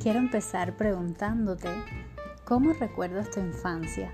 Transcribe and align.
quiero 0.00 0.18
empezar 0.18 0.76
preguntándote, 0.76 1.68
¿cómo 2.44 2.72
recuerdas 2.72 3.30
tu 3.30 3.40
infancia? 3.40 4.10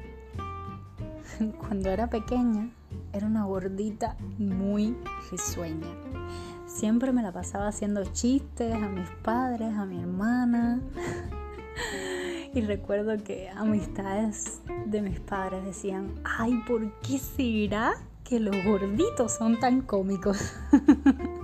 Cuando 1.59 1.91
era 1.91 2.09
pequeña, 2.09 2.69
era 3.13 3.27
una 3.27 3.45
gordita 3.45 4.17
muy 4.37 4.97
risueña. 5.31 5.87
Siempre 6.67 7.13
me 7.13 7.23
la 7.23 7.31
pasaba 7.33 7.69
haciendo 7.69 8.05
chistes 8.05 8.75
a 8.75 8.89
mis 8.89 9.09
padres, 9.23 9.75
a 9.75 9.87
mi 9.87 10.01
hermana. 10.01 10.81
Y 12.55 12.63
recuerdo 12.63 13.23
que 13.23 13.51
amistades 13.51 14.63
de 14.87 15.03
mis 15.03 15.21
padres 15.21 15.63
decían, 15.63 16.15
ay, 16.25 16.59
¿por 16.67 16.91
qué 17.01 17.19
será 17.19 17.93
que 18.25 18.41
los 18.41 18.57
gorditos 18.65 19.33
son 19.33 19.61
tan 19.61 19.83
cómicos? 19.83 20.55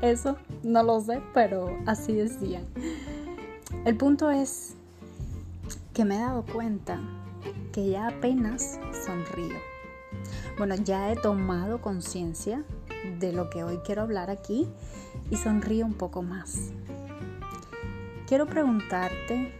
eso 0.00 0.36
no 0.62 0.82
lo 0.82 1.00
sé, 1.00 1.22
pero 1.34 1.78
así 1.86 2.14
decían. 2.14 2.66
El 3.84 3.96
punto 3.96 4.30
es 4.30 4.74
que 5.94 6.04
me 6.04 6.16
he 6.16 6.18
dado 6.18 6.44
cuenta 6.44 7.00
que 7.72 7.90
ya 7.90 8.08
apenas 8.08 8.78
sonrío. 9.04 9.58
Bueno, 10.58 10.74
ya 10.76 11.10
he 11.10 11.16
tomado 11.16 11.80
conciencia 11.80 12.64
de 13.18 13.32
lo 13.32 13.50
que 13.50 13.64
hoy 13.64 13.78
quiero 13.84 14.02
hablar 14.02 14.30
aquí 14.30 14.68
y 15.30 15.36
sonrío 15.36 15.86
un 15.86 15.94
poco 15.94 16.22
más. 16.22 16.70
Quiero 18.26 18.46
preguntarte 18.46 19.52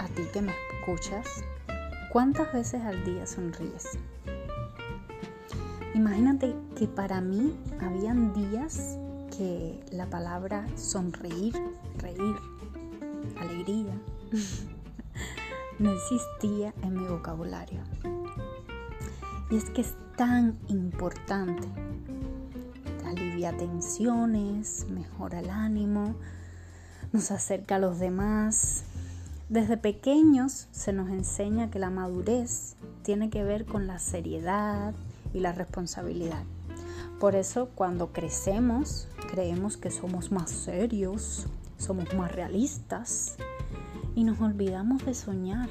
a 0.00 0.06
ti 0.08 0.22
que 0.32 0.42
me 0.42 0.52
escuchas, 0.80 1.26
¿cuántas 2.12 2.52
veces 2.52 2.82
al 2.82 3.04
día 3.04 3.26
sonríes? 3.26 3.98
Imagínate 5.94 6.54
que 6.84 6.88
para 6.88 7.22
mí 7.22 7.56
habían 7.80 8.34
días 8.34 8.98
que 9.34 9.82
la 9.90 10.04
palabra 10.04 10.66
sonreír, 10.76 11.54
reír, 11.96 12.36
alegría, 13.40 13.98
no 15.78 15.90
existía 15.90 16.74
en 16.82 17.00
mi 17.00 17.08
vocabulario. 17.08 17.80
Y 19.50 19.56
es 19.56 19.70
que 19.70 19.80
es 19.80 19.94
tan 20.18 20.58
importante. 20.68 21.66
Alivia 23.06 23.56
tensiones, 23.56 24.84
mejora 24.90 25.40
el 25.40 25.48
ánimo, 25.48 26.14
nos 27.12 27.30
acerca 27.30 27.76
a 27.76 27.78
los 27.78 27.98
demás. 27.98 28.84
Desde 29.48 29.78
pequeños 29.78 30.68
se 30.70 30.92
nos 30.92 31.08
enseña 31.08 31.70
que 31.70 31.78
la 31.78 31.88
madurez 31.88 32.76
tiene 33.02 33.30
que 33.30 33.42
ver 33.42 33.64
con 33.64 33.86
la 33.86 33.98
seriedad, 33.98 34.92
y 35.34 35.40
la 35.40 35.52
responsabilidad. 35.52 36.44
Por 37.20 37.36
eso 37.36 37.70
cuando 37.74 38.12
crecemos 38.12 39.08
creemos 39.30 39.76
que 39.76 39.90
somos 39.90 40.30
más 40.30 40.50
serios, 40.50 41.46
somos 41.76 42.14
más 42.14 42.30
realistas 42.32 43.36
y 44.14 44.24
nos 44.24 44.40
olvidamos 44.40 45.04
de 45.04 45.14
soñar. 45.14 45.68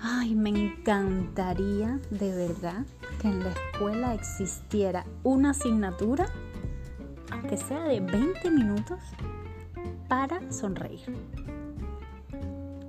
Ay, 0.00 0.34
me 0.34 0.50
encantaría 0.50 2.00
de 2.10 2.34
verdad 2.34 2.86
que 3.20 3.28
en 3.28 3.42
la 3.42 3.50
escuela 3.50 4.14
existiera 4.14 5.04
una 5.24 5.50
asignatura, 5.50 6.26
aunque 7.32 7.56
sea 7.56 7.84
de 7.84 8.00
20 8.00 8.50
minutos, 8.50 9.00
para 10.08 10.50
sonreír. 10.50 11.12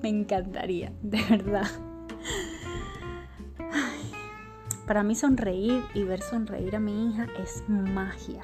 Me 0.01 0.09
encantaría, 0.09 0.93
de 1.01 1.21
verdad. 1.23 1.88
Para 4.89 5.03
mí 5.03 5.13
sonreír 5.13 5.83
y 5.93 6.01
ver 6.01 6.19
sonreír 6.19 6.75
a 6.75 6.79
mi 6.79 7.11
hija 7.11 7.27
es 7.37 7.63
magia. 7.69 8.43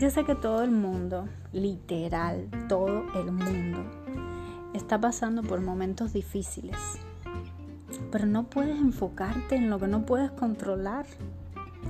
Yo 0.00 0.10
sé 0.10 0.24
que 0.24 0.34
todo 0.34 0.64
el 0.64 0.72
mundo, 0.72 1.28
literal, 1.52 2.48
todo 2.68 3.04
el 3.14 3.30
mundo, 3.30 3.78
está 4.72 5.00
pasando 5.00 5.44
por 5.44 5.60
momentos 5.60 6.12
difíciles. 6.12 6.76
Pero 8.10 8.26
no 8.26 8.50
puedes 8.50 8.76
enfocarte 8.76 9.54
en 9.54 9.70
lo 9.70 9.78
que 9.78 9.86
no 9.86 10.04
puedes 10.04 10.32
controlar. 10.32 11.06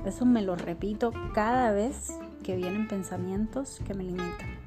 Eso 0.05 0.27
me 0.27 0.43
lo 0.43 0.55
repito 0.55 1.11
cada 1.33 1.71
vez 1.71 2.13
que 2.43 2.55
vienen 2.55 2.87
pensamientos 2.87 3.81
que 3.87 3.95
me 3.95 4.03
limitan. 4.03 4.59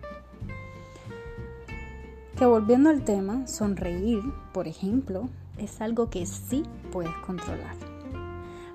Que 2.36 2.46
volviendo 2.46 2.90
al 2.90 3.04
tema, 3.04 3.46
sonreír, 3.46 4.24
por 4.52 4.66
ejemplo, 4.66 5.28
es 5.56 5.80
algo 5.80 6.10
que 6.10 6.26
sí 6.26 6.64
puedes 6.90 7.14
controlar. 7.18 7.87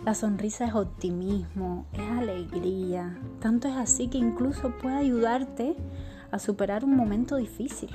La 0.06 0.16
sonrisa 0.16 0.66
es 0.66 0.75
optimismo, 0.75 1.86
es 1.94 2.02
alegría. 2.02 3.18
Tanto 3.40 3.69
es 3.69 3.75
así 3.75 4.09
que 4.09 4.18
incluso 4.18 4.78
puede 4.78 4.97
ayudarte 4.97 5.78
a 6.30 6.40
superar 6.40 6.84
un 6.84 6.97
momento 6.97 7.38
difícil. 7.38 7.90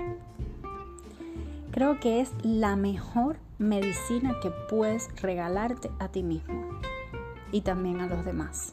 Creo 1.71 2.01
que 2.01 2.21
es 2.21 2.31
la 2.43 2.77
mejor 2.77 3.37
medicina 3.59 4.35
que 4.43 4.51
puedes 4.71 5.11
regalarte 5.21 5.91
a 5.99 6.09
ti 6.09 6.23
mismo 6.23 6.81
y 7.53 7.61
también 7.61 8.01
a 8.01 8.07
los 8.07 8.25
demás. 8.25 8.73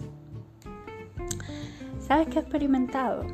¿Sabes 1.99 2.27
qué 2.27 2.39
he 2.39 2.41
experimentado? 2.41 3.25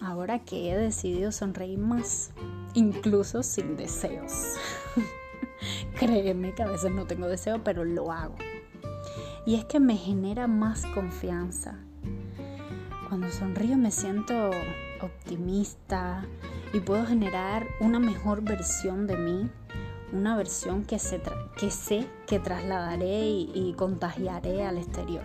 Ahora 0.00 0.38
que 0.38 0.70
he 0.70 0.76
decidido 0.76 1.32
sonreír 1.32 1.80
más, 1.80 2.30
incluso 2.74 3.42
sin 3.42 3.76
deseos. 3.76 4.54
Créeme 5.98 6.54
que 6.54 6.62
a 6.62 6.68
veces 6.68 6.92
no 6.92 7.04
tengo 7.06 7.26
deseo, 7.26 7.64
pero 7.64 7.84
lo 7.84 8.12
hago. 8.12 8.36
Y 9.46 9.56
es 9.56 9.64
que 9.64 9.80
me 9.80 9.96
genera 9.96 10.46
más 10.46 10.86
confianza. 10.86 11.76
Cuando 13.08 13.28
sonrío 13.30 13.76
me 13.76 13.90
siento 13.90 14.50
optimista 15.00 16.24
y 16.72 16.80
puedo 16.80 17.04
generar 17.04 17.66
una 17.80 17.98
mejor 17.98 18.42
versión 18.42 19.06
de 19.06 19.16
mí, 19.16 19.50
una 20.12 20.36
versión 20.36 20.84
que, 20.84 20.98
sé 20.98 22.06
que 22.26 22.38
trasladaré 22.38 23.28
y, 23.28 23.52
y 23.54 23.74
contagiaré 23.74 24.64
al 24.64 24.78
exterior. 24.78 25.24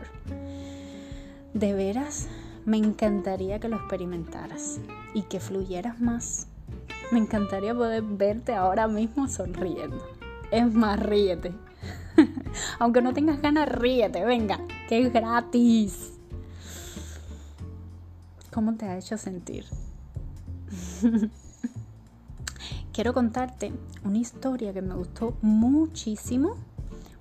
De 1.54 1.74
veras, 1.74 2.28
me 2.66 2.78
encantaría 2.78 3.60
que 3.60 3.70
lo 3.70 3.78
experimentaras 3.78 4.80
y 5.14 5.24
que 5.24 5.40
fluyeras 5.40 6.00
más. 6.00 6.48
Me 7.12 7.20
encantaría 7.20 7.74
poder 7.74 8.04
verte 8.04 8.54
ahora 8.54 8.88
mismo 8.88 9.28
sonriendo. 9.28 10.06
Es 10.52 10.72
más, 10.72 11.00
ríete. 11.00 11.54
Aunque 12.80 13.02
no 13.02 13.14
tengas 13.14 13.42
ganas, 13.42 13.70
ríete, 13.70 14.24
venga, 14.26 14.60
que 14.88 15.06
es 15.06 15.14
gratis. 15.14 16.14
¿Cómo 18.52 18.76
te 18.76 18.86
ha 18.86 18.98
hecho 18.98 19.18
sentir? 19.18 19.66
Quiero 22.94 23.14
contarte 23.14 23.72
una 24.04 24.18
historia 24.18 24.74
que 24.74 24.82
me 24.82 24.96
gustó 24.96 25.38
muchísimo, 25.42 26.58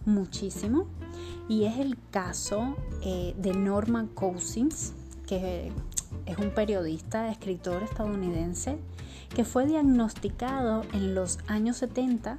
muchísimo, 0.07 0.87
y 1.49 1.65
es 1.65 1.79
el 1.79 1.97
caso 2.11 2.77
eh, 3.03 3.35
de 3.39 3.53
Norman 3.53 4.09
Cousins, 4.09 4.95
que 5.27 5.71
es 6.27 6.39
un 6.39 6.51
periodista, 6.51 7.31
escritor 7.31 7.83
estadounidense, 7.83 8.79
que 9.35 9.45
fue 9.45 9.67
diagnosticado 9.67 10.83
en 10.93 11.15
los 11.15 11.39
años 11.47 11.77
70 11.77 12.39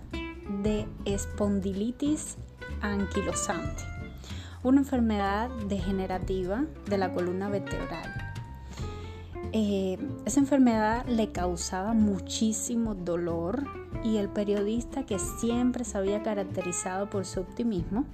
de 0.63 0.87
espondilitis 1.05 2.37
anquilosante, 2.81 3.83
una 4.63 4.79
enfermedad 4.79 5.49
degenerativa 5.67 6.65
de 6.87 6.97
la 6.97 7.11
columna 7.13 7.49
vertebral. 7.49 8.13
Eh, 9.51 9.97
esa 10.25 10.39
enfermedad 10.39 11.05
le 11.07 11.31
causaba 11.31 11.93
muchísimo 11.93 12.93
dolor 12.93 13.63
y 14.03 14.17
el 14.17 14.29
periodista 14.29 15.05
que 15.05 15.17
siempre 15.17 15.83
se 15.83 15.97
había 15.97 16.21
caracterizado 16.21 17.09
por 17.09 17.25
su 17.25 17.39
optimismo 17.41 18.05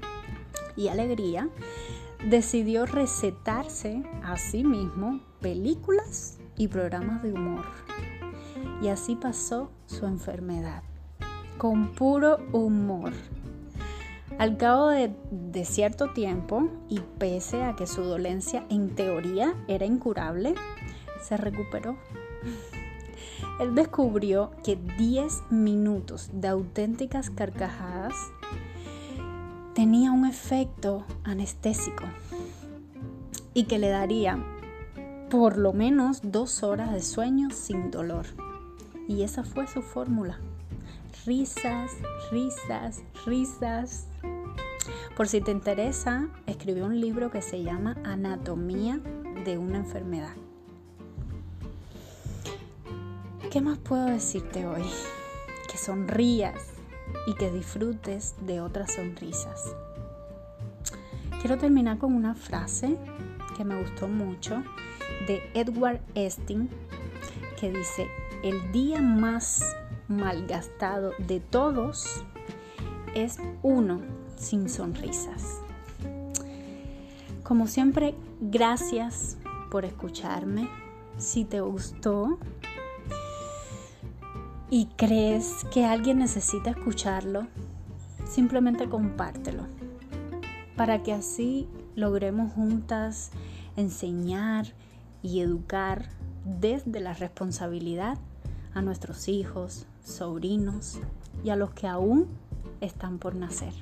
y 0.75 0.87
alegría, 0.87 1.49
decidió 2.29 2.85
recetarse 2.85 4.03
a 4.23 4.37
sí 4.37 4.63
mismo 4.63 5.21
películas 5.41 6.37
y 6.57 6.67
programas 6.67 7.21
de 7.23 7.33
humor. 7.33 7.65
Y 8.81 8.87
así 8.87 9.15
pasó 9.15 9.71
su 9.85 10.05
enfermedad 10.05 10.83
con 11.57 11.93
puro 11.93 12.39
humor. 12.51 13.13
Al 14.37 14.57
cabo 14.57 14.89
de, 14.89 15.65
cierto 15.65 16.11
tiempo, 16.11 16.69
y 16.89 16.99
pese 17.17 17.63
a 17.63 17.75
que 17.75 17.87
su 17.87 18.03
dolencia 18.03 18.65
en 18.69 18.93
teoría 18.93 19.55
era 19.67 19.85
incurable, 19.85 20.55
se 21.21 21.37
recuperó. 21.37 21.97
Él 23.59 23.73
descubrió 23.75 24.51
que 24.63 24.75
10 24.75 25.51
minutos 25.51 26.29
de 26.33 26.49
auténticas 26.49 27.29
carcajadas 27.29 28.13
tenía 29.73 30.11
un 30.11 30.25
efecto 30.25 31.05
anestésico 31.23 32.03
y 33.53 33.63
que 33.63 33.79
le 33.79 33.89
daría 33.89 34.37
por 35.29 35.57
lo 35.57 35.71
menos 35.71 36.19
dos 36.23 36.63
horas 36.63 36.91
de 36.91 37.01
sueño 37.01 37.49
sin 37.51 37.89
dolor. 37.91 38.25
Y 39.07 39.23
esa 39.23 39.43
fue 39.43 39.67
su 39.67 39.81
fórmula 39.81 40.39
risas, 41.25 41.91
risas, 42.31 43.01
risas. 43.25 44.05
Por 45.15 45.29
si 45.29 45.39
te 45.39 45.51
interesa, 45.51 46.27
escribió 46.45 46.85
un 46.85 46.99
libro 46.99 47.31
que 47.31 47.41
se 47.41 47.63
llama 47.63 47.95
Anatomía 48.03 48.99
de 49.45 49.57
una 49.57 49.77
enfermedad. 49.77 50.35
¿Qué 53.49 53.61
más 53.61 53.77
puedo 53.77 54.07
decirte 54.07 54.67
hoy? 54.67 54.83
Que 55.71 55.77
sonrías 55.77 56.73
y 57.27 57.33
que 57.35 57.49
disfrutes 57.49 58.35
de 58.41 58.59
otras 58.59 58.95
sonrisas. 58.95 59.73
Quiero 61.39 61.57
terminar 61.57 61.97
con 61.97 62.13
una 62.13 62.35
frase 62.35 62.97
que 63.55 63.63
me 63.63 63.81
gustó 63.81 64.09
mucho 64.09 64.63
de 65.27 65.41
Edward 65.53 66.01
Esting 66.15 66.67
que 67.57 67.71
dice, 67.71 68.09
el 68.43 68.69
día 68.73 68.99
más 68.99 69.63
malgastado 70.09 71.13
de 71.19 71.39
todos 71.39 72.21
es 73.13 73.37
uno 73.63 74.01
sin 74.35 74.69
sonrisas. 74.69 75.59
Como 77.43 77.67
siempre, 77.67 78.15
gracias 78.41 79.37
por 79.69 79.85
escucharme. 79.85 80.69
Si 81.17 81.45
te 81.45 81.61
gustó 81.61 82.39
y 84.69 84.87
crees 84.97 85.65
que 85.71 85.85
alguien 85.85 86.19
necesita 86.19 86.71
escucharlo, 86.71 87.47
simplemente 88.27 88.89
compártelo 88.89 89.63
para 90.75 91.03
que 91.03 91.13
así 91.13 91.67
logremos 91.95 92.53
juntas 92.53 93.31
enseñar 93.75 94.73
y 95.21 95.39
educar 95.39 96.09
desde 96.45 96.99
la 96.99 97.13
responsabilidad 97.13 98.17
a 98.73 98.81
nuestros 98.81 99.27
hijos, 99.27 99.87
sobrinos 100.03 100.99
y 101.43 101.49
a 101.49 101.55
los 101.55 101.71
que 101.71 101.87
aún 101.87 102.27
están 102.81 103.19
por 103.19 103.35
nacer. 103.35 103.73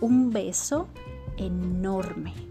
Un 0.00 0.30
beso 0.30 0.88
enorme. 1.36 2.49